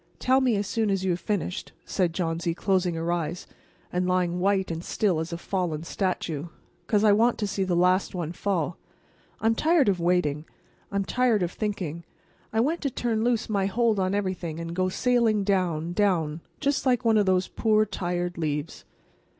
"Tell 0.17 0.41
me 0.41 0.55
as 0.55 0.65
soon 0.65 0.89
as 0.89 1.05
you 1.05 1.11
have 1.11 1.19
finished," 1.19 1.73
said 1.85 2.11
Johnsy, 2.11 2.55
closing 2.55 2.95
her 2.95 3.11
eyes, 3.11 3.45
and 3.93 4.07
lying 4.07 4.39
white 4.39 4.71
and 4.71 4.83
still 4.83 5.19
as 5.19 5.31
a 5.31 5.37
fallen 5.37 5.83
statue, 5.83 6.47
"because 6.87 7.03
I 7.03 7.11
want 7.11 7.37
to 7.37 7.45
see 7.45 7.63
the 7.63 7.75
last 7.75 8.15
one 8.15 8.31
fall. 8.31 8.77
I'm 9.41 9.53
tired 9.53 9.89
of 9.89 9.99
waiting. 9.99 10.45
I'm 10.91 11.05
tired 11.05 11.43
of 11.43 11.51
thinking. 11.51 12.03
I 12.51 12.59
want 12.61 12.81
to 12.81 12.89
turn 12.89 13.23
loose 13.23 13.47
my 13.47 13.67
hold 13.67 13.99
on 13.99 14.15
everything, 14.15 14.59
and 14.59 14.75
go 14.75 14.89
sailing 14.89 15.43
down, 15.43 15.93
down, 15.93 16.41
just 16.59 16.83
like 16.83 17.05
one 17.05 17.19
of 17.19 17.27
those 17.27 17.47
poor, 17.47 17.85
tired 17.85 18.39
leaves." 18.39 18.85